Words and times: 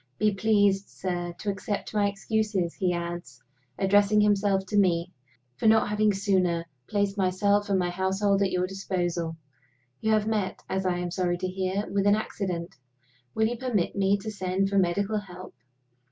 Be 0.17 0.33
pleased, 0.33 0.89
sir, 0.89 1.31
to 1.37 1.51
accept 1.51 1.93
my 1.93 2.07
excuses," 2.07 2.73
he 2.73 2.91
adds, 2.91 3.43
addressing 3.77 4.19
himself 4.21 4.65
to 4.65 4.75
me, 4.75 5.11
"for 5.57 5.67
not 5.67 5.89
having 5.89 6.11
sooner 6.11 6.65
placed 6.87 7.19
myself 7.19 7.69
and 7.69 7.77
my 7.77 7.91
household 7.91 8.41
at 8.41 8.49
your 8.51 8.65
disposal. 8.65 9.37
You 9.99 10.13
have 10.13 10.25
met, 10.25 10.63
as 10.67 10.87
I 10.87 10.97
am 10.97 11.11
sorry 11.11 11.37
to 11.37 11.47
hear, 11.47 11.85
with 11.87 12.07
an 12.07 12.15
accident. 12.15 12.77
Will 13.35 13.45
you 13.45 13.57
permit 13.57 13.95
me 13.95 14.17
to 14.17 14.31
send 14.31 14.69
for 14.69 14.79
medical 14.79 15.19
help? 15.19 15.53